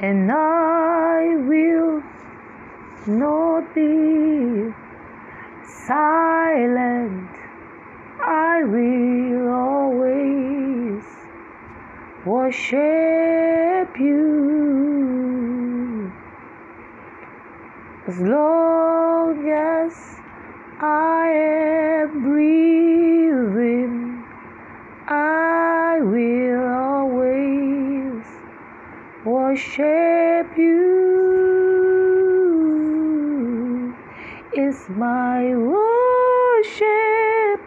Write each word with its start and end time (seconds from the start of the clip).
and 0.00 0.30
I 0.30 1.36
will 1.36 2.02
not 3.06 3.74
be 3.74 4.74
silent. 5.86 7.30
I 8.20 8.62
will 8.64 9.48
always 9.48 11.02
worship 12.26 13.98
you 13.98 14.52
as 18.06 18.20
long 18.20 19.48
as 19.48 19.94
I 20.80 21.28
am 21.28 22.22
breathing. 22.22 24.22
I 25.08 26.00
will 26.02 26.55
worship 29.46 30.58
you. 30.58 30.74
Is 34.56 34.88
my 34.88 35.54
worship 35.54 37.60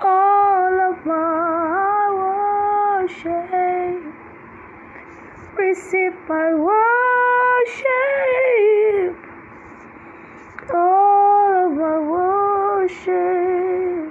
all 0.00 0.80
of 0.90 1.04
my 1.04 3.02
worship? 3.02 4.02
Receive 5.58 6.14
my 6.26 6.54
worship, 6.70 7.86
all 10.72 11.66
of 11.66 11.72
my 11.82 11.98
worship. 12.14 14.10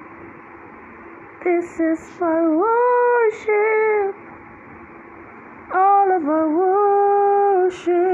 This 1.43 1.79
is 1.79 2.01
my 2.19 2.41
worship, 2.63 3.70
my 6.21 6.45
worship. 6.45 8.11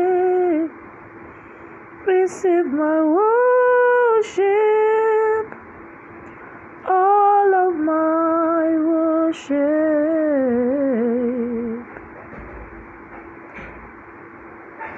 Receive 2.08 2.66
my 2.68 3.02
worship, 3.20 4.48
all 6.88 7.54
of 7.54 7.76
my 7.76 8.78
worship. 8.92 9.58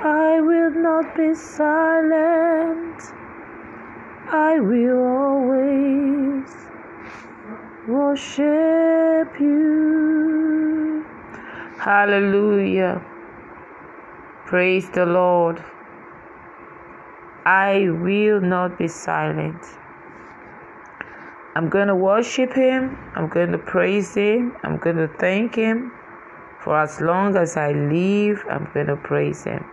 I 0.02 0.39
will 0.42 0.72
not 0.72 1.16
be 1.17 1.33
silent, 1.33 3.02
I 4.31 4.59
will 4.59 5.03
always 5.03 6.52
worship 7.88 9.39
you. 9.39 10.19
Hallelujah. 11.80 13.02
Praise 14.47 14.89
the 14.89 15.05
Lord. 15.05 15.63
I 17.45 17.88
will 17.89 18.41
not 18.41 18.77
be 18.77 18.89
silent. 18.89 19.63
I'm 21.55 21.69
going 21.69 21.88
to 21.88 21.95
worship 21.95 22.52
Him. 22.52 22.97
I'm 23.16 23.30
going 23.30 23.53
to 23.53 23.58
praise 23.58 24.13
Him. 24.13 24.58
I'm 24.63 24.75
going 24.75 24.97
to 24.97 25.08
thank 25.19 25.55
Him. 25.55 25.94
For 26.61 26.77
as 26.77 26.99
long 26.99 27.38
as 27.38 27.55
I 27.55 27.71
live, 27.71 28.43
I'm 28.49 28.69
going 28.73 28.88
to 28.88 28.97
praise 28.97 29.45
Him. 29.45 29.64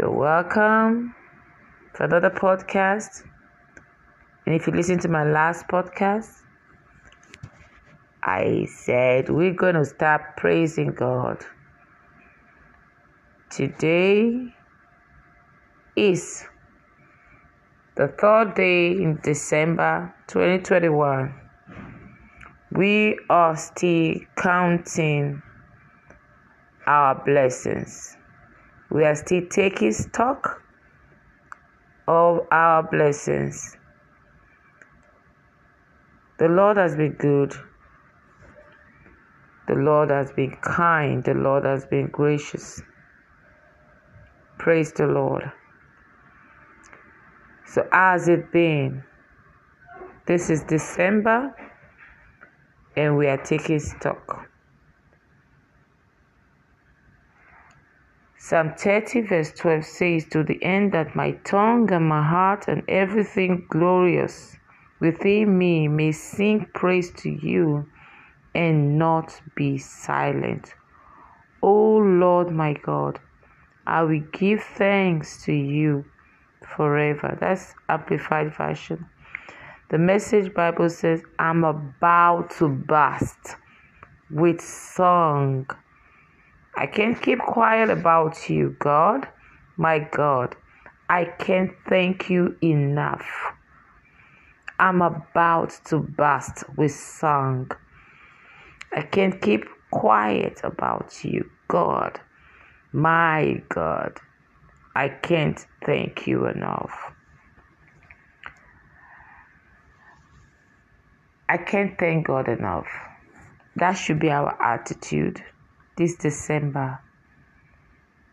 You're 0.00 0.10
welcome 0.10 1.14
to 1.94 2.02
another 2.02 2.30
podcast. 2.30 3.22
And 4.46 4.54
if 4.56 4.66
you 4.66 4.72
listen 4.72 4.98
to 4.98 5.08
my 5.08 5.22
last 5.22 5.68
podcast, 5.68 6.42
I 8.28 8.66
said 8.68 9.28
we're 9.28 9.54
going 9.54 9.76
to 9.76 9.84
start 9.84 10.36
praising 10.36 10.88
God. 10.88 11.46
Today 13.50 14.52
is 15.94 16.44
the 17.94 18.08
third 18.08 18.56
day 18.56 18.90
in 18.90 19.20
December 19.22 20.12
2021. 20.26 21.32
We 22.72 23.16
are 23.30 23.56
still 23.56 24.16
counting 24.36 25.40
our 26.84 27.22
blessings. 27.24 28.16
We 28.90 29.04
are 29.04 29.14
still 29.14 29.46
taking 29.48 29.92
stock 29.92 30.64
of 32.08 32.40
our 32.50 32.82
blessings. 32.82 33.76
The 36.40 36.48
Lord 36.48 36.76
has 36.76 36.96
been 36.96 37.12
good. 37.12 37.54
The 39.68 39.74
Lord 39.74 40.10
has 40.10 40.30
been 40.32 40.56
kind. 40.62 41.24
The 41.24 41.34
Lord 41.34 41.64
has 41.64 41.84
been 41.86 42.06
gracious. 42.08 42.80
Praise 44.58 44.92
the 44.92 45.06
Lord. 45.06 45.50
So, 47.66 47.86
has 47.92 48.28
it 48.28 48.52
been? 48.52 49.02
This 50.26 50.50
is 50.50 50.62
December, 50.64 51.54
and 52.96 53.16
we 53.16 53.26
are 53.26 53.36
taking 53.36 53.80
stock. 53.80 54.48
Psalm 58.38 58.74
30, 58.78 59.22
verse 59.22 59.52
12 59.52 59.84
says, 59.84 60.26
To 60.30 60.44
the 60.44 60.62
end 60.62 60.92
that 60.92 61.16
my 61.16 61.32
tongue 61.44 61.92
and 61.92 62.08
my 62.08 62.22
heart 62.22 62.66
and 62.68 62.82
everything 62.88 63.66
glorious 63.68 64.56
within 65.00 65.58
me 65.58 65.88
may 65.88 66.12
sing 66.12 66.66
praise 66.72 67.10
to 67.18 67.28
you 67.30 67.88
and 68.56 68.98
not 68.98 69.38
be 69.54 69.76
silent. 69.76 70.74
O 71.62 71.98
Lord 71.98 72.50
my 72.50 72.72
God, 72.72 73.20
I 73.86 74.02
will 74.02 74.22
give 74.32 74.62
thanks 74.62 75.44
to 75.44 75.52
you 75.52 76.06
forever. 76.74 77.36
That's 77.38 77.74
Amplified 77.90 78.54
Version. 78.54 79.06
The 79.90 79.98
Message 79.98 80.54
Bible 80.54 80.88
says, 80.88 81.22
I'm 81.38 81.64
about 81.64 82.50
to 82.58 82.68
burst 82.68 83.56
with 84.30 84.60
song. 84.62 85.68
I 86.76 86.86
can't 86.86 87.20
keep 87.20 87.38
quiet 87.40 87.90
about 87.90 88.48
you, 88.48 88.74
God. 88.78 89.28
My 89.76 89.98
God, 89.98 90.56
I 91.10 91.26
can't 91.26 91.72
thank 91.88 92.30
you 92.30 92.56
enough. 92.62 93.52
I'm 94.78 95.02
about 95.02 95.78
to 95.86 95.98
burst 95.98 96.64
with 96.76 96.92
song. 96.92 97.70
I 98.96 99.02
can't 99.02 99.40
keep 99.42 99.66
quiet 99.90 100.62
about 100.64 101.22
you, 101.22 101.50
God. 101.68 102.18
My 102.92 103.62
God, 103.68 104.18
I 104.94 105.10
can't 105.10 105.60
thank 105.84 106.26
you 106.26 106.46
enough. 106.46 107.12
I 111.46 111.58
can't 111.58 111.98
thank 111.98 112.26
God 112.26 112.48
enough. 112.48 112.88
That 113.76 113.92
should 113.92 114.18
be 114.18 114.30
our 114.30 114.56
attitude 114.62 115.44
this 115.98 116.16
December 116.16 116.98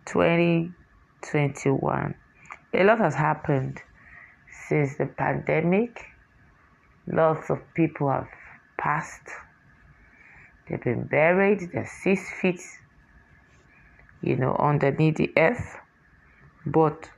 2021. 0.05 2.15
A 2.73 2.83
lot 2.85 2.99
has 2.99 3.15
happened 3.15 3.81
since 4.69 4.95
the 4.97 5.07
pandemic. 5.07 6.05
Lots 7.05 7.49
of 7.49 7.59
people 7.75 8.09
have 8.09 8.29
passed. 8.77 9.27
They've 10.67 10.81
been 10.81 11.03
buried. 11.03 11.71
They're 11.71 11.85
six 11.85 12.29
feet, 12.41 12.61
you 14.21 14.35
know, 14.35 14.55
underneath 14.55 15.17
the 15.17 15.31
earth. 15.37 15.77
But 16.65 17.09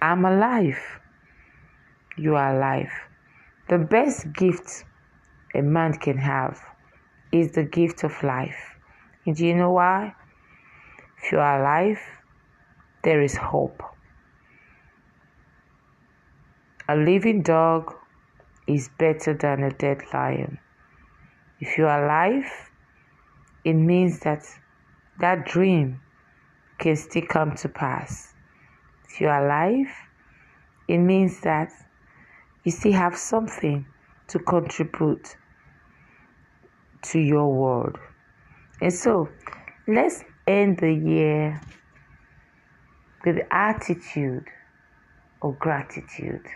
I'm 0.00 0.24
alive. 0.24 0.78
You 2.16 2.36
are 2.36 2.56
alive. 2.56 2.92
The 3.68 3.78
best 3.78 4.32
gift 4.32 4.84
a 5.54 5.62
man 5.62 5.94
can 5.94 6.18
have 6.18 6.60
is 7.32 7.52
the 7.52 7.64
gift 7.64 8.04
of 8.04 8.22
life. 8.22 8.76
And 9.24 9.34
do 9.34 9.46
you 9.46 9.54
know 9.54 9.72
why? 9.72 10.14
If 11.22 11.32
you 11.32 11.38
are 11.38 11.60
alive, 11.60 12.00
there 13.02 13.20
is 13.20 13.36
hope. 13.36 13.82
A 16.88 16.94
living 16.94 17.42
dog 17.42 17.94
is 18.68 18.88
better 18.96 19.34
than 19.34 19.64
a 19.64 19.70
dead 19.70 20.02
lion. 20.12 20.58
If 21.58 21.78
you 21.78 21.86
are 21.86 22.04
alive, 22.04 22.50
it 23.66 23.74
means 23.74 24.20
that 24.20 24.44
that 25.18 25.44
dream 25.44 26.00
can 26.78 26.94
still 26.94 27.26
come 27.28 27.56
to 27.56 27.68
pass. 27.68 28.32
If 29.08 29.20
you 29.20 29.26
are 29.26 29.44
alive, 29.44 29.92
it 30.86 30.98
means 30.98 31.40
that 31.40 31.72
you 32.62 32.70
still 32.70 32.92
have 32.92 33.16
something 33.16 33.84
to 34.28 34.38
contribute 34.38 35.36
to 37.10 37.18
your 37.18 37.52
world. 37.52 37.98
And 38.80 38.94
so 38.94 39.28
let's 39.88 40.22
end 40.46 40.78
the 40.78 40.92
year 40.92 41.60
with 43.24 43.38
attitude 43.50 44.46
of 45.42 45.58
gratitude. 45.58 46.46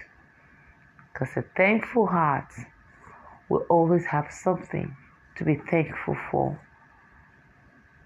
Because 1.12 1.36
a 1.36 1.42
thankful 1.56 2.06
heart 2.06 2.52
will 3.48 3.66
always 3.68 4.04
have 4.06 4.30
something 4.30 4.96
to 5.38 5.44
be 5.44 5.56
thankful 5.56 6.16
for. 6.30 6.60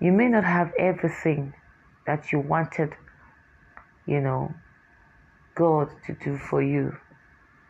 You 0.05 0.13
may 0.13 0.29
not 0.29 0.45
have 0.45 0.71
everything 0.79 1.55
that 2.07 2.31
you 2.31 2.39
wanted, 2.39 2.93
you 4.05 4.21
know, 4.21 4.53
God 5.55 5.89
to 6.07 6.13
do 6.13 6.37
for 6.37 6.61
you 6.61 6.95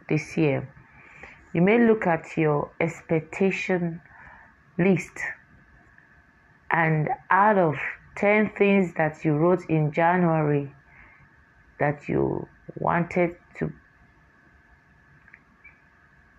this 0.08 0.36
year. 0.36 0.68
You 1.52 1.62
may 1.62 1.78
look 1.78 2.08
at 2.08 2.36
your 2.36 2.72
expectation 2.80 4.00
list, 4.80 5.16
and 6.72 7.08
out 7.30 7.56
of 7.56 7.76
10 8.16 8.50
things 8.58 8.92
that 8.94 9.24
you 9.24 9.34
wrote 9.36 9.64
in 9.68 9.92
January 9.92 10.74
that 11.78 12.08
you 12.08 12.48
wanted 12.74 13.36
to, 13.60 13.72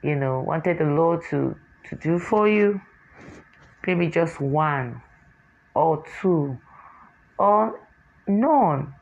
you 0.04 0.16
know, 0.16 0.42
wanted 0.42 0.78
the 0.78 0.92
Lord 0.92 1.22
to, 1.30 1.56
to 1.88 1.96
do 1.96 2.20
for 2.20 2.50
you, 2.50 2.82
maybe 3.88 4.10
just 4.10 4.42
one 4.42 5.02
or 5.76 6.04
two 6.22 6.58
or 7.38 7.80
none 8.28 8.94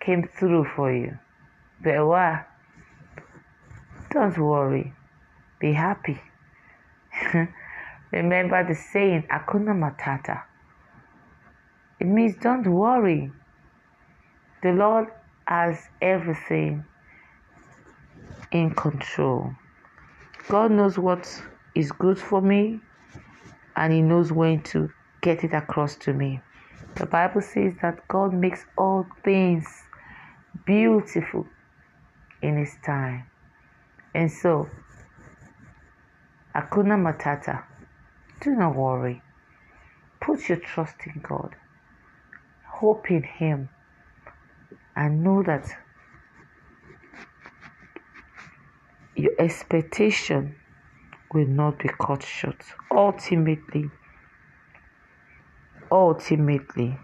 came 0.00 0.24
through 0.38 0.64
for 0.64 0.92
you. 0.92 1.18
But 1.82 2.06
why? 2.06 2.44
Don't 4.10 4.36
worry. 4.38 4.92
Be 5.60 5.72
happy. 5.72 6.20
Remember 8.12 8.66
the 8.66 8.74
saying, 8.74 9.24
Akuna 9.30 9.74
Matata. 9.74 10.42
It 12.00 12.06
means 12.06 12.36
don't 12.40 12.66
worry. 12.66 13.30
The 14.62 14.72
Lord 14.72 15.08
has 15.46 15.78
everything 16.00 16.84
in 18.52 18.74
control. 18.74 19.52
God 20.48 20.70
knows 20.70 20.98
what 20.98 21.28
is 21.74 21.92
good 21.92 22.18
for 22.18 22.40
me 22.40 22.80
and 23.76 23.92
He 23.92 24.02
knows 24.02 24.32
when 24.32 24.62
to 24.64 24.90
get 25.20 25.44
it 25.44 25.52
across 25.52 25.96
to 25.96 26.12
me. 26.12 26.40
The 26.96 27.06
Bible 27.06 27.40
says 27.40 27.74
that 27.82 28.06
God 28.08 28.32
makes 28.32 28.64
all 28.78 29.06
things 29.24 29.66
beautiful 30.64 31.46
in 32.42 32.58
His 32.58 32.76
time. 32.84 33.24
And 34.14 34.30
so, 34.30 34.68
Akuna 36.54 36.96
Matata, 36.96 37.64
do 38.40 38.50
not 38.50 38.76
worry. 38.76 39.22
Put 40.20 40.48
your 40.48 40.58
trust 40.58 40.96
in 41.06 41.20
God, 41.20 41.56
hope 42.66 43.10
in 43.10 43.22
Him, 43.22 43.68
and 44.94 45.24
know 45.24 45.42
that 45.42 45.66
your 49.16 49.32
expectation 49.38 50.56
will 51.34 51.46
not 51.46 51.78
be 51.78 51.90
cut 52.00 52.22
short. 52.22 52.62
Ultimately, 52.90 53.90
ultimately, 55.90 56.96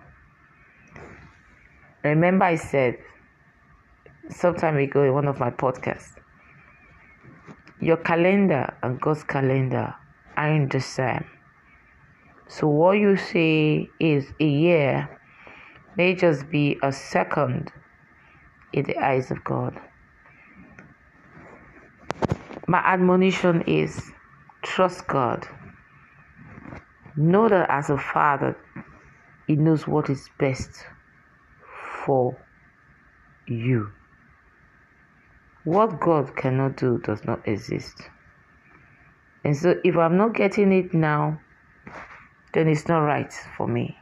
remember 2.03 2.45
I 2.45 2.57
said 2.57 2.97
some 4.31 4.55
time 4.55 4.77
ago 4.77 5.03
in 5.03 5.13
one 5.13 5.27
of 5.27 5.39
my 5.39 5.51
podcasts 5.51 6.21
your 7.81 7.97
calendar 7.97 8.75
and 8.83 9.01
God's 9.01 9.25
calendar 9.25 9.95
aren't 10.37 10.73
the 10.73 10.81
same. 10.81 11.25
So, 12.49 12.67
what 12.69 12.93
you 12.93 13.17
say 13.17 13.89
is 13.99 14.27
a 14.39 14.45
year 14.47 15.19
may 15.97 16.15
just 16.15 16.51
be 16.51 16.79
a 16.83 16.93
second 16.93 17.73
in 18.73 18.85
the 18.85 18.99
eyes 18.99 19.31
of 19.31 19.43
God. 19.45 19.81
My 22.67 22.79
admonition 22.79 23.63
is 23.63 24.13
trust 24.63 25.07
God. 25.07 25.47
Know 27.17 27.49
that 27.49 27.69
as 27.71 27.91
a 27.91 27.99
father, 27.99 28.57
He 29.47 29.57
knows 29.57 29.87
what 29.87 30.09
is 30.11 30.29
best 30.39 30.71
for 32.05 32.37
you. 33.47 33.91
What 35.65 36.01
God 36.01 36.37
cannot 36.37 36.77
do 36.77 36.99
does 36.99 37.25
not 37.25 37.47
exist. 37.47 38.03
And 39.45 39.57
so 39.57 39.75
if 39.85 39.97
I'm 39.97 40.17
not 40.17 40.35
getting 40.35 40.73
it 40.73 40.95
now, 40.95 41.41
then 42.55 42.69
it's 42.69 42.89
not 42.89 43.01
right 43.01 43.33
for 43.57 43.67
me. 43.67 43.97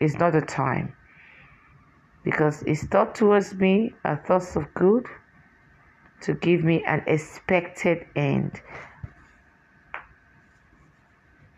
It's 0.00 0.14
not 0.14 0.32
the 0.32 0.40
time. 0.40 0.94
Because 2.24 2.60
His 2.60 2.82
thought 2.84 3.14
towards 3.14 3.54
me 3.54 3.94
are 4.04 4.22
thoughts 4.26 4.56
of 4.56 4.72
good 4.74 5.06
to 6.22 6.34
give 6.34 6.64
me 6.64 6.84
an 6.84 7.02
expected 7.06 8.06
end. 8.14 8.60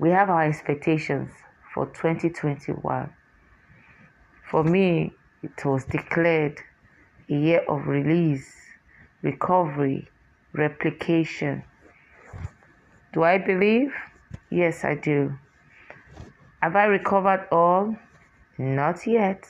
We 0.03 0.11
have 0.11 0.31
our 0.31 0.43
expectations 0.43 1.31
for 1.73 1.87
2021. 1.87 3.15
For 4.51 4.65
me, 4.65 5.13
it 5.45 5.65
was 5.65 5.85
declared 5.85 6.59
a 7.31 7.33
year 7.33 7.61
of 7.69 7.87
release 7.87 8.53
recovery, 9.23 10.09
replication. 10.55 11.63
Do 13.13 13.23
I 13.23 13.39
believe? 13.39 13.93
Yes, 14.51 14.83
I 14.85 14.97
do. 14.97 15.39
Have 16.61 16.75
I 16.75 16.87
recovered 16.87 17.47
all? 17.53 17.95
Not 18.59 19.07
yet. 19.07 19.47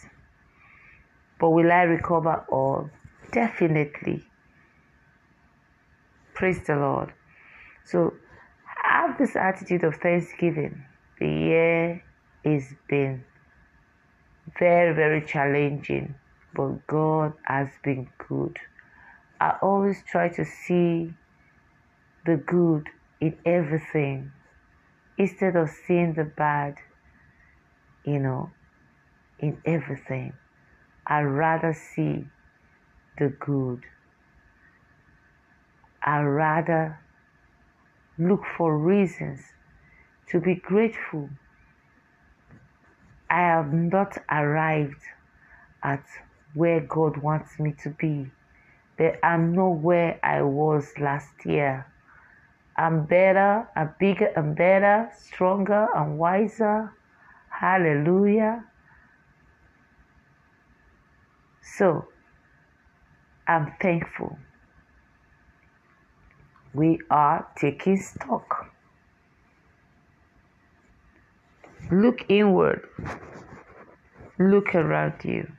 But 1.41 1.49
will 1.49 1.73
I 1.73 1.85
recover 1.85 2.45
all? 2.51 2.91
Definitely. 3.31 4.23
Praise 6.35 6.61
the 6.67 6.77
Lord. 6.77 7.15
So 7.87 8.13
have 9.13 9.19
this 9.19 9.37
attitude 9.37 9.85
of 9.85 9.97
thanksgiving. 9.97 10.85
The 11.19 11.29
year 11.29 12.05
has 12.45 12.65
been 12.89 13.25
very, 14.59 14.95
very 14.95 15.23
challenging, 15.23 16.15
but 16.55 16.87
God 16.87 17.35
has 17.45 17.69
been 17.85 18.09
good. 18.29 18.59
I 19.41 19.57
always 19.61 20.03
try 20.07 20.29
to 20.31 20.45
see 20.45 21.13
the 22.25 22.37
good 22.37 22.89
in 23.21 23.37
everything 23.45 24.33
instead 25.19 25.57
of 25.57 25.69
seeing 25.87 26.15
the 26.15 26.25
bad, 26.25 26.77
you 28.05 28.19
know, 28.19 28.51
in 29.39 29.59
everything. 29.65 30.33
I 31.07 31.21
rather 31.23 31.75
see 31.75 32.25
the 33.19 33.29
good. 33.29 33.83
I 36.03 36.23
rather 36.23 36.99
look 38.29 38.43
for 38.57 38.77
reasons 38.79 39.41
to 40.31 40.41
be 40.41 40.55
grateful. 40.55 41.31
I 43.31 43.41
have 43.41 43.73
not 43.73 44.19
arrived 44.31 45.03
at 45.83 46.05
where 46.55 46.81
God 46.81 47.17
wants 47.17 47.59
me 47.59 47.75
to 47.83 47.91
be 47.91 48.31
but 49.03 49.19
I'm 49.23 49.53
not 49.53 49.79
where 49.83 50.21
I 50.23 50.43
was 50.43 50.93
last 51.01 51.45
year. 51.45 51.87
I'm 52.77 53.05
better, 53.05 53.69
I'm 53.77 53.95
bigger 53.99 54.33
and 54.37 54.57
better, 54.57 55.11
stronger 55.19 55.89
and 55.95 56.19
wiser. 56.19 56.93
Hallelujah. 57.51 58.65
So, 61.77 62.07
I'm 63.47 63.73
thankful. 63.81 64.39
We 66.75 67.01
are 67.11 67.47
taking 67.57 68.01
stock. 68.01 68.73
Look 71.91 72.25
inward. 72.31 72.89
Look 74.39 74.75
around 74.75 75.23
you. 75.25 75.53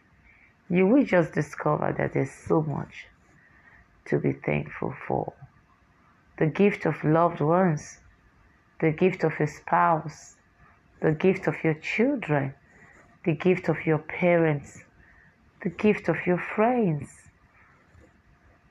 You 0.70 0.88
will 0.88 1.06
just 1.06 1.34
discover 1.34 1.94
that 1.96 2.14
there's 2.14 2.32
so 2.32 2.64
much 2.64 3.06
to 4.06 4.18
be 4.18 4.34
thankful 4.34 4.96
for. 5.08 5.34
The 6.40 6.48
gift 6.48 6.88
of 6.88 7.04
loved 7.04 7.42
ones, 7.42 8.00
the 8.82 8.90
gift 8.90 9.24
of 9.24 9.34
a 9.40 9.46
spouse, 9.46 10.36
the 11.00 11.12
gift 11.12 11.48
of 11.48 11.64
your 11.64 11.76
children, 11.76 12.56
the 13.24 13.36
gift 13.36 13.70
of 13.70 13.86
your 13.86 14.00
parents, 14.00 14.84
the 15.62 15.70
gift 15.70 16.10
of 16.10 16.18
your 16.26 16.40
friends. 16.40 17.10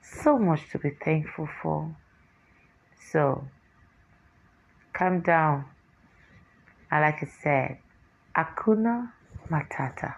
So 0.01 0.37
much 0.37 0.69
to 0.71 0.79
be 0.79 0.89
thankful 0.89 1.47
for. 1.61 1.95
So, 3.13 3.47
calm 4.91 5.21
down. 5.21 5.65
And 6.89 7.01
like 7.01 7.21
I 7.21 7.27
said, 7.43 7.77
Akuna 8.35 9.11
Matata. 9.51 10.15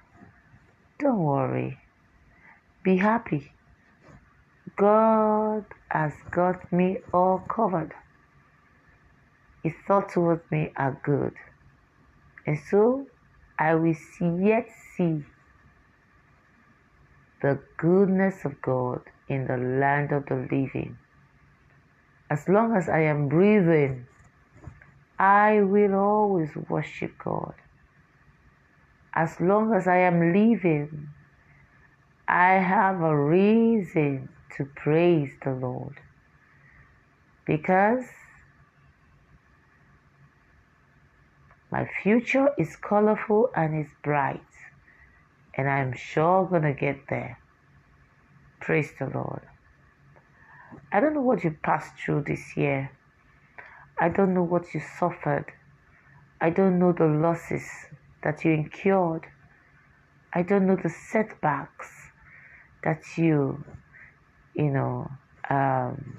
Don't 0.99 1.19
worry. 1.19 1.77
Be 2.85 2.95
happy. 2.95 3.51
God 4.77 5.65
has 5.91 6.13
got 6.31 6.71
me 6.71 6.99
all 7.13 7.39
covered. 7.39 7.93
His 9.61 9.73
thoughts 9.85 10.13
towards 10.13 10.49
me 10.49 10.71
are 10.77 10.97
good. 11.03 11.33
And 12.47 12.57
so 12.71 13.07
I 13.59 13.75
will 13.75 13.93
see, 13.93 14.31
yet 14.41 14.69
see 14.95 15.25
the 17.41 17.59
goodness 17.77 18.45
of 18.45 18.61
God 18.61 19.01
in 19.27 19.47
the 19.47 19.57
land 19.57 20.13
of 20.13 20.27
the 20.27 20.35
living. 20.35 20.97
As 22.29 22.49
long 22.49 22.75
as 22.75 22.89
I 22.89 23.01
am 23.01 23.29
breathing, 23.29 24.07
I 25.19 25.61
will 25.61 25.95
always 25.95 26.55
worship 26.55 27.13
God. 27.23 27.55
as 29.15 29.39
long 29.39 29.73
as 29.73 29.87
I 29.87 29.97
am 29.97 30.33
living, 30.33 31.09
I 32.27 32.53
have 32.55 33.01
a 33.01 33.17
reason 33.17 34.29
to 34.57 34.65
praise 34.65 35.31
the 35.43 35.51
Lord. 35.51 35.95
Because 37.45 38.05
my 41.71 41.87
future 42.03 42.49
is 42.57 42.75
colorful 42.75 43.51
and 43.55 43.79
is 43.85 43.91
bright, 44.03 44.41
and 45.55 45.69
I'm 45.69 45.93
sure 45.93 46.45
gonna 46.45 46.73
get 46.73 47.07
there. 47.09 47.39
Praise 48.59 48.91
the 48.99 49.07
Lord. 49.07 49.43
I 50.91 50.99
don't 50.99 51.13
know 51.13 51.21
what 51.21 51.43
you 51.43 51.57
passed 51.63 51.93
through 51.97 52.23
this 52.23 52.55
year. 52.55 52.91
I 53.99 54.09
don't 54.09 54.33
know 54.33 54.43
what 54.43 54.73
you 54.73 54.81
suffered. 54.99 55.45
I 56.41 56.49
don't 56.49 56.79
know 56.79 56.91
the 56.91 57.05
losses 57.05 57.67
that 58.23 58.43
you 58.43 58.51
incurred. 58.51 59.25
I 60.33 60.41
don't 60.41 60.67
know 60.67 60.75
the 60.75 60.89
setbacks 60.89 61.89
that 62.83 63.01
you, 63.17 63.63
you 64.53 64.69
know, 64.69 65.09
um, 65.49 66.17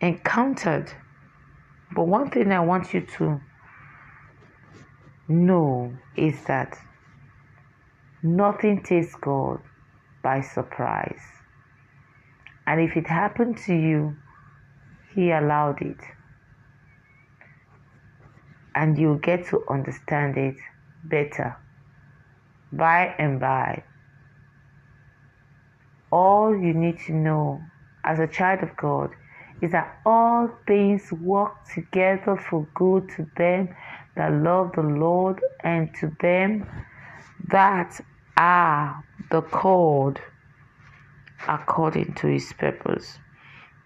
encountered. 0.00 0.92
But 1.94 2.06
one 2.06 2.30
thing 2.30 2.52
I 2.52 2.60
want 2.60 2.94
you 2.94 3.00
to 3.18 3.40
know 5.28 5.92
is 6.16 6.42
that 6.44 6.78
nothing 8.22 8.82
takes 8.82 9.14
God 9.16 9.60
by 10.22 10.40
surprise. 10.40 11.31
And 12.66 12.80
if 12.80 12.96
it 12.96 13.06
happened 13.06 13.58
to 13.66 13.74
you, 13.74 14.16
He 15.14 15.30
allowed 15.30 15.82
it. 15.82 15.98
And 18.74 18.96
you'll 18.96 19.18
get 19.18 19.46
to 19.48 19.64
understand 19.68 20.36
it 20.38 20.56
better 21.04 21.56
by 22.72 23.14
and 23.18 23.38
by. 23.38 23.82
All 26.10 26.56
you 26.56 26.72
need 26.72 26.98
to 27.06 27.12
know 27.12 27.60
as 28.04 28.18
a 28.18 28.26
child 28.26 28.62
of 28.62 28.76
God 28.76 29.10
is 29.60 29.72
that 29.72 30.00
all 30.04 30.50
things 30.66 31.12
work 31.12 31.52
together 31.72 32.36
for 32.36 32.66
good 32.74 33.08
to 33.16 33.26
them 33.36 33.74
that 34.16 34.32
love 34.32 34.72
the 34.74 34.82
Lord 34.82 35.40
and 35.62 35.94
to 36.00 36.14
them 36.20 36.66
that 37.48 38.00
are 38.36 39.04
the 39.30 39.42
called 39.42 40.20
according 41.48 42.14
to 42.14 42.26
his 42.26 42.52
purpose. 42.52 43.18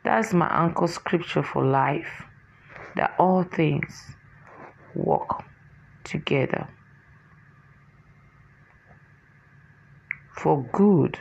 That's 0.04 0.32
my 0.32 0.46
anchor 0.48 0.86
scripture 0.86 1.42
for 1.42 1.64
life. 1.64 2.24
That 2.96 3.14
all 3.18 3.42
things 3.42 4.14
work 4.94 5.44
together 6.04 6.68
for 10.36 10.62
good. 10.72 11.18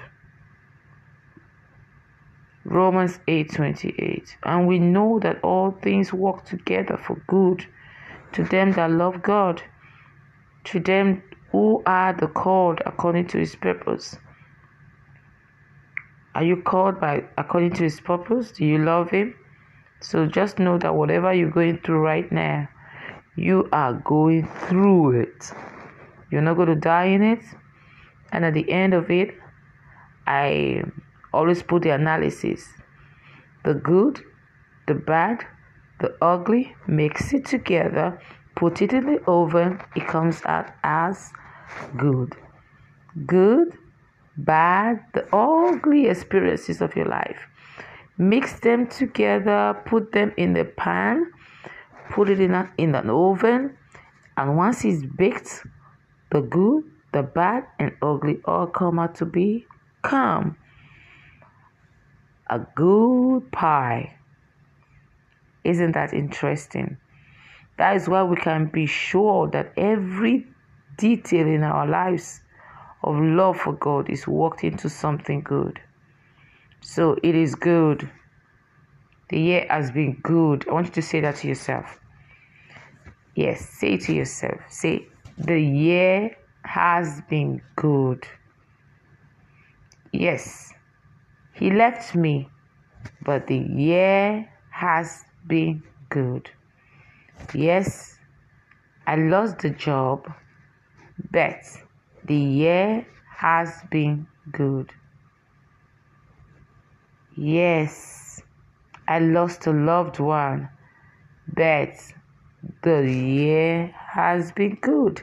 Romans 2.63 3.20
8:28 3.27 4.36
And 4.44 4.68
we 4.68 4.80
know 4.80 5.20
that 5.20 5.39
all 5.44 5.72
things 5.72 6.13
work 6.13 6.46
together 6.46 6.98
for 6.98 7.15
good 7.27 7.65
to 8.34 8.44
them 8.44 8.72
that 8.74 8.92
love 8.92 9.22
God 9.22 9.62
to 10.65 10.80
them 10.80 11.22
who 11.51 11.82
are 11.86 12.13
the 12.13 12.27
called 12.27 12.82
according 12.86 13.27
to 13.27 13.38
his 13.38 13.56
purpose. 13.56 14.18
Are 16.36 16.44
you 16.44 16.58
called 16.58 17.00
by 17.00 17.24
according 17.38 17.72
to 17.75 17.84
his 17.84 18.01
purpose? 18.01 18.51
Do 18.51 18.65
you 18.65 18.77
love 18.77 19.10
him? 19.10 19.34
So 20.01 20.25
just 20.25 20.60
know 20.60 20.77
that 20.77 20.94
whatever 20.94 21.34
you're 21.34 21.50
going 21.50 21.80
through 21.80 22.00
right 22.00 22.30
now, 22.30 22.68
you 23.38 23.70
are 23.72 23.94
going 23.94 24.48
through 24.68 25.22
it. 25.22 25.51
You're 26.30 26.42
not 26.42 26.58
going 26.58 26.68
to 26.68 26.75
die 26.75 27.06
in 27.06 27.24
it. 27.24 27.39
And 28.34 28.44
at 28.44 28.54
the 28.54 28.70
end 28.70 28.94
of 28.94 29.10
it, 29.10 29.34
I 30.27 30.84
always 31.34 31.63
put 31.63 31.84
the 31.84 31.92
analysis 31.92 32.68
the 33.63 33.74
good, 33.74 34.22
the 34.88 34.94
bad, 34.94 35.44
the 36.00 36.15
ugly, 36.22 36.75
mix 36.86 37.34
it 37.34 37.46
together, 37.46 38.22
put 38.56 38.82
it 38.82 38.94
in 38.94 39.06
the 39.06 39.24
oven, 39.25 39.80
it 39.96 40.06
comes 40.06 40.42
out 40.46 40.68
as 40.84 41.32
good. 41.98 42.36
Good, 43.25 43.75
bad, 44.38 45.04
the 45.13 45.27
ugly 45.36 46.08
experiences 46.08 46.82
of 46.82 46.96
your 46.96 47.06
life. 47.06 47.48
Mix 48.18 48.60
them 48.60 48.88
together, 48.88 49.82
put 49.86 50.12
them 50.12 50.34
in 50.38 50.54
the 50.54 50.65
pan, 50.65 51.32
put 52.12 52.30
it 52.30 52.39
in, 52.39 52.54
a, 52.54 52.72
in 52.77 52.96
an 52.96 53.10
oven, 53.10 53.77
and 54.38 54.58
once 54.58 54.86
it's 54.86 55.04
baked, 55.18 55.65
the 56.32 56.42
good, 56.42 56.84
the 57.12 57.24
bad, 57.24 57.65
and 57.80 57.92
ugly 58.01 58.39
all 58.46 58.68
come 58.68 59.00
out 59.00 59.15
to 59.15 59.25
be 59.25 59.65
calm. 60.01 60.58
A 62.50 62.60
good 62.60 63.51
pie. 63.51 64.18
Isn't 65.63 65.94
that 65.94 66.13
interesting? 66.13 66.98
That 67.77 67.96
is 67.96 68.08
why 68.08 68.24
we 68.24 68.36
can 68.38 68.68
be 68.68 68.86
sure 68.86 69.50
that 69.50 69.74
every 69.75 70.46
detail 70.98 71.48
in 71.48 71.63
our 71.63 71.88
lives 71.88 72.42
of 73.05 73.15
love 73.19 73.57
for 73.57 73.74
God 73.74 74.09
is 74.09 74.27
worked 74.27 74.63
into 74.63 74.89
something 74.89 75.41
good. 75.41 75.79
So 76.81 77.17
it 77.24 77.35
is 77.35 77.53
good. 77.53 78.09
The 79.29 79.39
year 79.39 79.67
has 79.69 79.91
been 79.91 80.19
good. 80.24 80.67
I 80.67 80.74
want 80.74 80.88
you 80.88 80.93
to 80.93 81.01
say 81.01 81.21
that 81.21 81.38
to 81.38 81.47
yourself. 81.47 82.00
Yes, 83.35 83.69
say 83.69 83.93
it 83.93 84.01
to 84.01 84.13
yourself. 84.13 84.59
Say, 84.69 85.07
the 85.38 85.59
year 85.59 86.35
has 86.63 87.21
been 87.29 87.62
good. 87.75 88.25
Yes, 90.12 90.74
he 91.53 91.71
left 91.71 92.15
me, 92.15 92.50
but 93.21 93.45
the 93.47 93.57
year 93.57 94.50
has 94.71 95.24
been 95.45 95.83
good. 96.09 96.50
Yes, 97.53 98.17
I 99.05 99.15
lost 99.17 99.59
the 99.59 99.69
job, 99.69 100.31
but 101.31 101.62
the 102.25 102.36
year 102.36 103.05
has 103.38 103.84
been 103.91 104.25
good. 104.51 104.91
Yes, 107.36 108.41
I 109.08 109.20
lost 109.20 109.67
a 109.67 109.72
loved 109.72 110.20
one, 110.20 110.70
but 111.53 111.94
the 112.82 113.01
year 113.08 113.94
has 113.96 114.51
been 114.53 114.75
good. 114.82 115.22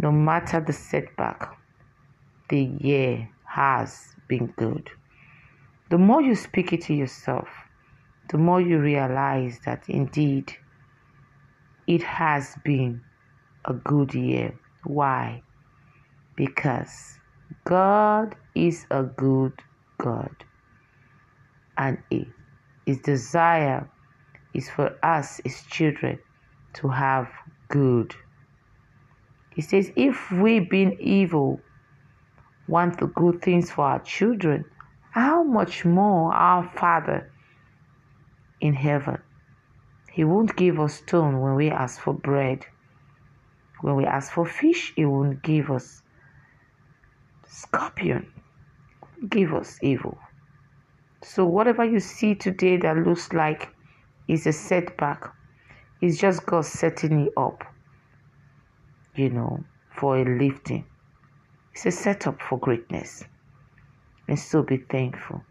No 0.00 0.12
matter 0.12 0.60
the 0.60 0.72
setback, 0.72 1.58
the 2.48 2.70
year 2.78 3.28
has 3.44 4.14
been 4.28 4.46
good. 4.56 4.90
The 5.90 5.98
more 5.98 6.22
you 6.22 6.36
speak 6.36 6.72
it 6.72 6.82
to 6.82 6.94
yourself, 6.94 7.48
the 8.30 8.38
more 8.38 8.60
you 8.60 8.78
realize 8.78 9.58
that 9.64 9.88
indeed 9.88 10.52
it 11.88 12.02
has 12.02 12.54
been 12.64 13.02
a 13.64 13.72
good 13.72 14.14
year. 14.14 14.56
Why? 14.84 15.42
Because 16.36 17.18
God 17.64 18.34
is 18.54 18.86
a 18.90 19.02
good 19.02 19.52
God. 19.98 20.34
And 21.76 21.98
His 22.86 22.98
desire 22.98 23.88
is 24.54 24.68
for 24.68 24.96
us, 25.02 25.40
His 25.44 25.62
children, 25.70 26.18
to 26.74 26.88
have 26.88 27.28
good. 27.68 28.14
He 29.54 29.62
says, 29.62 29.92
if 29.96 30.30
we, 30.30 30.60
being 30.60 30.96
evil, 31.00 31.60
want 32.68 32.98
the 32.98 33.06
good 33.08 33.42
things 33.42 33.70
for 33.70 33.84
our 33.84 34.00
children, 34.00 34.64
how 35.10 35.42
much 35.42 35.84
more 35.84 36.32
our 36.32 36.70
Father 36.76 37.32
in 38.60 38.74
heaven. 38.74 39.18
He 40.12 40.24
won't 40.24 40.56
give 40.56 40.78
us 40.80 40.94
stone 40.94 41.40
when 41.40 41.54
we 41.54 41.70
ask 41.70 42.00
for 42.00 42.14
bread. 42.14 42.66
When 43.82 43.96
we 43.96 44.04
ask 44.04 44.32
for 44.32 44.46
fish, 44.46 44.92
He 44.96 45.04
won't 45.04 45.42
give 45.42 45.70
us 45.70 46.02
scorpion. 47.46 48.32
Give 49.28 49.54
us 49.54 49.78
evil. 49.82 50.18
So 51.22 51.44
whatever 51.44 51.84
you 51.84 52.00
see 52.00 52.34
today 52.34 52.78
that 52.78 52.96
looks 52.96 53.32
like 53.32 53.68
is 54.28 54.46
a 54.46 54.52
setback, 54.52 55.32
it's 56.00 56.18
just 56.18 56.46
God 56.46 56.64
setting 56.64 57.20
you 57.20 57.32
up, 57.36 57.62
you 59.14 59.28
know, 59.28 59.64
for 59.90 60.16
a 60.16 60.24
lifting. 60.24 60.86
It's 61.74 61.86
a 61.86 61.90
setup 61.90 62.40
for 62.40 62.58
greatness. 62.58 63.24
And 64.28 64.38
so 64.38 64.62
be 64.62 64.78
thankful. 64.78 65.42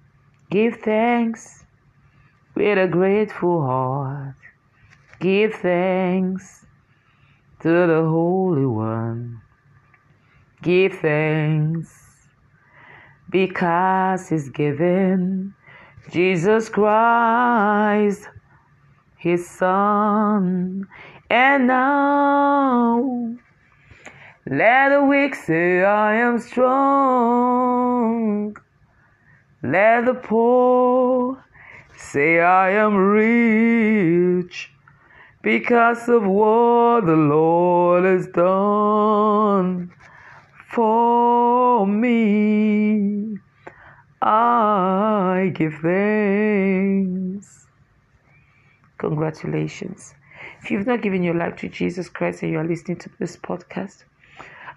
Give 0.50 0.75
thanks 0.75 1.63
with 2.55 2.77
a 2.77 2.88
grateful 2.88 3.62
heart. 3.62 4.36
Give 5.19 5.53
thanks 5.53 6.65
to 7.62 7.70
the 7.70 8.06
Holy 8.08 8.66
One. 8.66 9.42
Give 10.62 10.94
thanks 10.94 11.94
because 13.30 14.30
He's 14.30 14.50
given 14.50 15.54
Jesus 16.10 16.70
Christ 16.70 18.28
his 19.20 19.48
son. 19.48 20.88
And 21.30 21.68
now, 21.68 23.36
let 24.50 24.89
the 24.89 25.04
weak 25.04 25.36
say, 25.36 25.84
I 25.84 26.16
am 26.16 26.39
strong. 26.39 27.75
Let 29.62 30.06
the 30.06 30.13
poor 30.16 31.44
say, 31.98 32.39
I 32.39 32.72
am 32.72 32.96
rich 32.96 34.72
because 35.41 36.10
of 36.10 36.25
what 36.25 37.05
the 37.05 37.15
Lord 37.15 38.03
has 38.03 38.27
done 38.27 39.91
for 40.69 41.88
me. 41.88 43.38
I 44.22 45.51
give 45.55 45.75
thanks. 45.81 47.67
Congratulations. 48.98 50.13
If 50.62 50.72
you've 50.72 50.88
not 50.88 51.01
given 51.01 51.24
your 51.24 51.36
life 51.36 51.55
to 51.58 51.69
Jesus 51.69 52.10
Christ 52.10 52.43
and 52.43 52.51
you 52.51 52.60
are 52.60 52.67
listening 52.67 52.98
to 52.98 53.10
this 53.17 53.38
podcast 53.38 54.03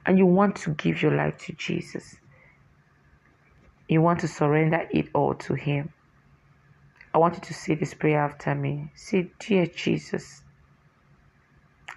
and 0.06 0.16
you 0.16 0.26
want 0.26 0.54
to 0.56 0.70
give 0.74 1.02
your 1.02 1.12
life 1.12 1.38
to 1.38 1.52
Jesus, 1.54 2.16
you 3.88 4.00
want 4.00 4.20
to 4.20 4.28
surrender 4.28 4.86
it 4.92 5.08
all 5.12 5.34
to 5.34 5.54
Him. 5.54 5.92
I 7.12 7.18
want 7.18 7.34
you 7.34 7.40
to 7.40 7.54
say 7.54 7.74
this 7.74 7.94
prayer 7.94 8.20
after 8.20 8.54
me. 8.54 8.92
Say, 8.94 9.32
Dear 9.40 9.66
Jesus, 9.66 10.41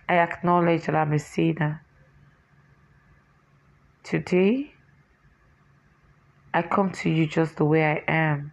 I 0.08 0.18
acknowledge 0.18 0.86
that 0.86 0.96
I'm 0.96 1.14
a 1.14 1.20
sinner. 1.20 1.84
Today, 4.04 4.72
I 6.54 6.62
come 6.62 6.92
to 6.92 7.10
you 7.10 7.26
just 7.26 7.58
the 7.58 7.66
way 7.66 7.84
I 7.84 8.04
am 8.08 8.52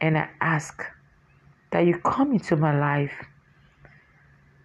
and 0.00 0.16
I 0.16 0.28
ask 0.40 0.84
that 1.72 1.86
you 1.86 1.98
come 1.98 2.32
into 2.32 2.56
my 2.56 2.78
life. 2.78 3.26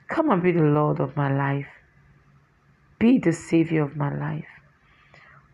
Come 0.08 0.30
and 0.30 0.44
be 0.44 0.52
the 0.52 0.62
Lord 0.62 1.00
of 1.00 1.16
my 1.16 1.34
life. 1.34 1.68
Be 3.00 3.18
the 3.18 3.34
Savior 3.34 3.84
of 3.84 3.96
my 3.96 4.16
life. 4.16 4.46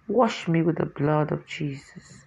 Wash 0.08 0.48
me 0.48 0.62
with 0.62 0.78
the 0.78 0.86
blood 0.86 1.32
of 1.32 1.46
Jesus. 1.46 2.26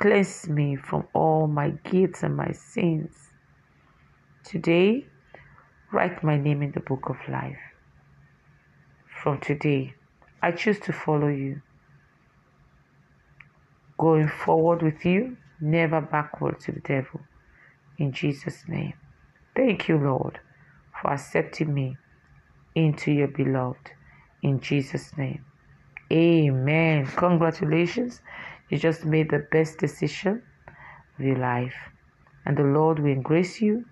Cleanse 0.00 0.48
me 0.48 0.76
from 0.76 1.06
all 1.12 1.46
my 1.46 1.70
guilt 1.70 2.22
and 2.22 2.36
my 2.36 2.52
sins. 2.52 3.30
Today, 4.44 5.06
write 5.92 6.22
my 6.22 6.36
name 6.36 6.62
in 6.62 6.72
the 6.72 6.80
book 6.80 7.08
of 7.08 7.16
life. 7.28 7.58
From 9.22 9.40
today, 9.40 9.94
I 10.42 10.52
choose 10.52 10.78
to 10.80 10.92
follow 10.92 11.28
you. 11.28 11.62
Going 13.98 14.28
forward 14.28 14.82
with 14.82 15.04
you, 15.04 15.36
never 15.60 16.00
backward 16.00 16.60
to 16.60 16.72
the 16.72 16.80
devil. 16.80 17.20
In 17.98 18.12
Jesus' 18.12 18.64
name. 18.68 18.94
Thank 19.56 19.88
you, 19.88 19.98
Lord, 19.98 20.38
for 21.00 21.12
accepting 21.12 21.74
me 21.74 21.96
into 22.74 23.10
your 23.10 23.28
beloved. 23.28 23.90
In 24.42 24.60
Jesus' 24.60 25.16
name. 25.16 25.44
Amen. 26.12 27.06
Congratulations. 27.16 28.20
You 28.68 28.78
just 28.78 29.04
made 29.04 29.30
the 29.30 29.46
best 29.50 29.78
decision 29.78 30.42
of 31.18 31.24
your 31.24 31.38
life. 31.38 31.74
And 32.46 32.56
the 32.56 32.62
Lord 32.62 33.00
will 33.00 33.20
grace 33.20 33.60
you 33.60 33.84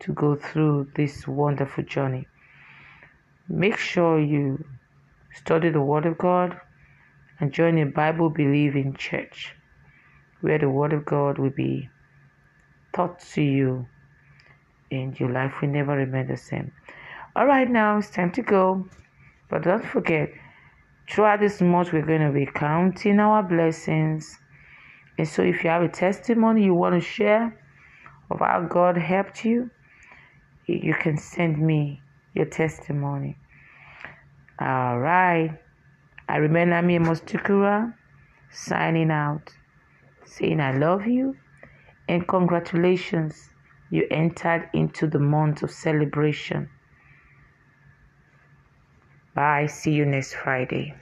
to 0.00 0.12
go 0.12 0.36
through 0.36 0.90
this 0.94 1.26
wonderful 1.26 1.84
journey. 1.84 2.26
Make 3.48 3.78
sure 3.78 4.20
you 4.20 4.64
study 5.34 5.70
the 5.70 5.80
Word 5.80 6.06
of 6.06 6.18
God 6.18 6.58
and 7.40 7.52
join 7.52 7.78
a 7.78 7.86
Bible 7.86 8.30
believing 8.30 8.94
church 8.94 9.54
where 10.40 10.58
the 10.58 10.68
Word 10.68 10.92
of 10.92 11.04
God 11.04 11.38
will 11.38 11.50
be 11.50 11.88
taught 12.94 13.20
to 13.34 13.42
you 13.42 13.86
and 14.90 15.18
your 15.18 15.30
life 15.30 15.60
will 15.60 15.68
never 15.68 15.92
remain 15.92 16.28
the 16.28 16.36
same. 16.36 16.72
All 17.34 17.46
right, 17.46 17.68
now 17.68 17.98
it's 17.98 18.10
time 18.10 18.32
to 18.32 18.42
go. 18.42 18.88
But 19.50 19.62
don't 19.62 19.84
forget, 19.84 20.30
throughout 21.08 21.40
this 21.40 21.60
month, 21.60 21.92
we're 21.92 22.06
going 22.06 22.26
to 22.26 22.32
be 22.32 22.46
counting 22.46 23.20
our 23.20 23.42
blessings. 23.42 24.38
And 25.18 25.28
so, 25.28 25.42
if 25.42 25.62
you 25.62 25.70
have 25.70 25.82
a 25.82 25.88
testimony 25.88 26.64
you 26.64 26.74
want 26.74 26.94
to 26.94 27.00
share 27.00 27.56
of 28.30 28.40
how 28.40 28.66
God 28.68 28.96
helped 28.96 29.44
you, 29.44 29.70
you 30.66 30.94
can 30.94 31.16
send 31.16 31.58
me 31.58 32.02
your 32.34 32.46
testimony. 32.46 33.36
All 34.60 34.98
right. 34.98 35.58
I 36.28 36.36
remain 36.36 36.72
Ami 36.72 36.98
Mostukura 36.98 37.94
signing 38.50 39.10
out, 39.10 39.52
saying 40.24 40.60
I 40.60 40.76
love 40.76 41.06
you 41.06 41.36
and 42.08 42.26
congratulations. 42.26 43.50
You 43.90 44.06
entered 44.10 44.68
into 44.74 45.06
the 45.06 45.20
month 45.20 45.62
of 45.62 45.70
celebration. 45.70 46.68
Bye. 49.34 49.66
See 49.66 49.92
you 49.92 50.04
next 50.04 50.34
Friday. 50.34 50.94